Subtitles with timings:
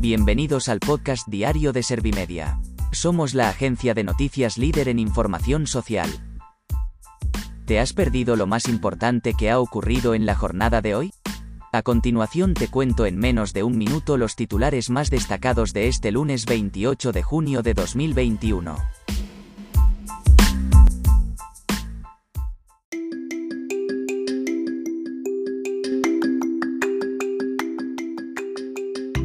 [0.00, 2.58] Bienvenidos al podcast diario de Servimedia.
[2.90, 6.08] Somos la agencia de noticias líder en información social.
[7.66, 11.12] ¿Te has perdido lo más importante que ha ocurrido en la jornada de hoy?
[11.70, 16.12] A continuación te cuento en menos de un minuto los titulares más destacados de este
[16.12, 18.76] lunes 28 de junio de 2021.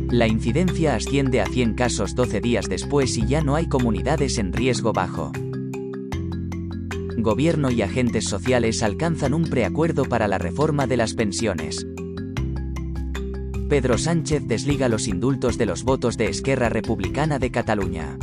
[0.10, 4.54] La incidencia asciende a 100 casos 12 días después y ya no hay comunidades en
[4.54, 5.32] riesgo bajo.
[7.18, 11.88] Gobierno y agentes sociales alcanzan un preacuerdo para la reforma de las pensiones.
[13.68, 18.20] Pedro Sánchez desliga los indultos de los votos de Esquerra Republicana de Cataluña.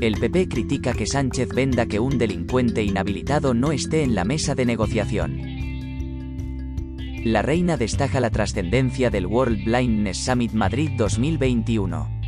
[0.00, 4.54] El PP critica que Sánchez venda que un delincuente inhabilitado no esté en la mesa
[4.54, 5.53] de negociación.
[7.24, 12.20] La reina destaca la trascendencia del World Blindness Summit Madrid 2021.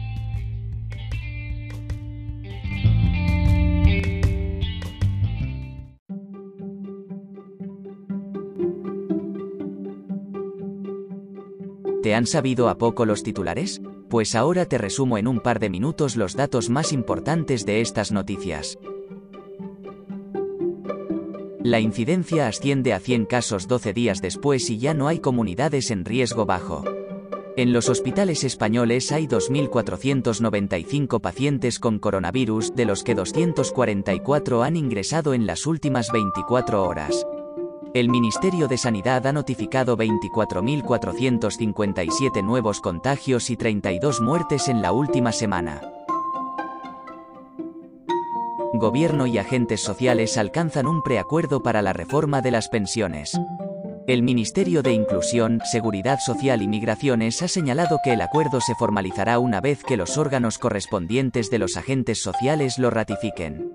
[12.03, 13.83] ¿Te han sabido a poco los titulares?
[14.09, 18.12] Pues ahora te resumo en un par de minutos los datos más importantes de estas
[18.12, 18.78] noticias.
[21.67, 26.05] La incidencia asciende a 100 casos 12 días después y ya no hay comunidades en
[26.05, 26.84] riesgo bajo.
[27.56, 35.34] En los hospitales españoles hay 2.495 pacientes con coronavirus, de los que 244 han ingresado
[35.34, 37.27] en las últimas 24 horas.
[37.94, 45.33] El Ministerio de Sanidad ha notificado 24.457 nuevos contagios y 32 muertes en la última
[45.33, 45.96] semana.
[48.79, 53.39] Gobierno y agentes sociales alcanzan un preacuerdo para la reforma de las pensiones.
[54.07, 59.39] El Ministerio de Inclusión, Seguridad Social y Migraciones ha señalado que el acuerdo se formalizará
[59.39, 63.73] una vez que los órganos correspondientes de los agentes sociales lo ratifiquen.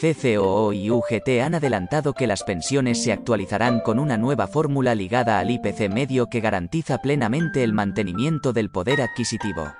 [0.00, 5.38] CCOO y UGT han adelantado que las pensiones se actualizarán con una nueva fórmula ligada
[5.38, 9.72] al IPC medio que garantiza plenamente el mantenimiento del poder adquisitivo.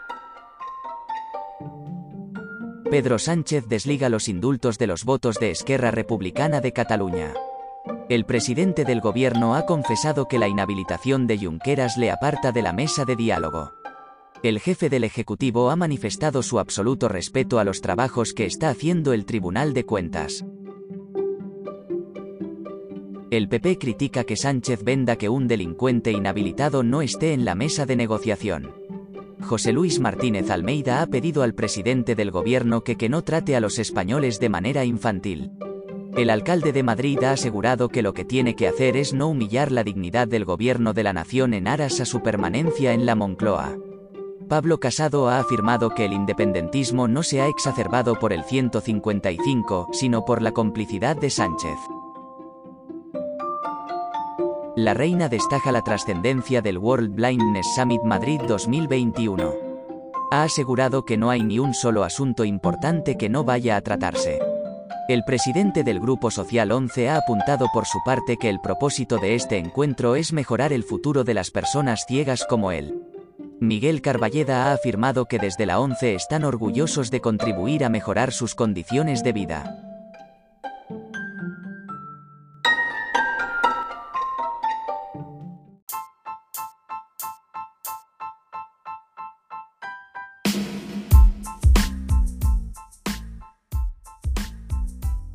[2.92, 7.32] Pedro Sánchez desliga los indultos de los votos de Esquerra Republicana de Cataluña.
[8.10, 12.74] El presidente del gobierno ha confesado que la inhabilitación de Junqueras le aparta de la
[12.74, 13.72] mesa de diálogo.
[14.42, 19.14] El jefe del Ejecutivo ha manifestado su absoluto respeto a los trabajos que está haciendo
[19.14, 20.44] el Tribunal de Cuentas.
[23.30, 27.86] El PP critica que Sánchez venda que un delincuente inhabilitado no esté en la mesa
[27.86, 28.81] de negociación.
[29.44, 33.60] José Luis Martínez Almeida ha pedido al presidente del gobierno que que no trate a
[33.60, 35.50] los españoles de manera infantil.
[36.16, 39.72] El alcalde de Madrid ha asegurado que lo que tiene que hacer es no humillar
[39.72, 43.76] la dignidad del gobierno de la nación en aras a su permanencia en la Moncloa.
[44.48, 50.24] Pablo Casado ha afirmado que el independentismo no se ha exacerbado por el 155, sino
[50.24, 51.78] por la complicidad de Sánchez.
[54.74, 59.52] La reina destaca la trascendencia del World Blindness Summit Madrid 2021.
[60.30, 64.38] Ha asegurado que no hay ni un solo asunto importante que no vaya a tratarse.
[65.10, 69.34] El presidente del Grupo Social 11 ha apuntado por su parte que el propósito de
[69.34, 72.98] este encuentro es mejorar el futuro de las personas ciegas como él.
[73.60, 78.54] Miguel Carballeda ha afirmado que desde la 11 están orgullosos de contribuir a mejorar sus
[78.54, 79.91] condiciones de vida.